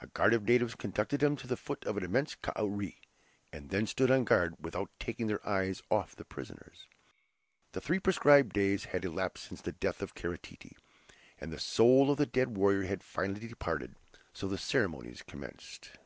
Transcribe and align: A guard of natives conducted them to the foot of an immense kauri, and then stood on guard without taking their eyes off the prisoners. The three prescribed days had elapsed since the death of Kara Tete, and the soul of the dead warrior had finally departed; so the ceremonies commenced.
A 0.00 0.06
guard 0.06 0.32
of 0.32 0.44
natives 0.44 0.76
conducted 0.76 1.18
them 1.18 1.34
to 1.38 1.48
the 1.48 1.56
foot 1.56 1.84
of 1.86 1.96
an 1.96 2.04
immense 2.04 2.36
kauri, 2.36 3.00
and 3.52 3.68
then 3.70 3.84
stood 3.84 4.12
on 4.12 4.22
guard 4.22 4.54
without 4.60 4.90
taking 5.00 5.26
their 5.26 5.44
eyes 5.44 5.82
off 5.90 6.14
the 6.14 6.24
prisoners. 6.24 6.86
The 7.72 7.80
three 7.80 7.98
prescribed 7.98 8.52
days 8.52 8.84
had 8.84 9.04
elapsed 9.04 9.42
since 9.42 9.62
the 9.62 9.72
death 9.72 10.02
of 10.02 10.14
Kara 10.14 10.38
Tete, 10.38 10.76
and 11.40 11.52
the 11.52 11.58
soul 11.58 12.12
of 12.12 12.16
the 12.18 12.26
dead 12.26 12.56
warrior 12.56 12.84
had 12.84 13.02
finally 13.02 13.48
departed; 13.48 13.96
so 14.32 14.46
the 14.46 14.56
ceremonies 14.56 15.22
commenced. 15.26 15.98